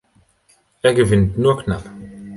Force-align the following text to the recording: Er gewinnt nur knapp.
Er 0.81 0.93
gewinnt 0.95 1.37
nur 1.37 1.61
knapp. 1.63 1.83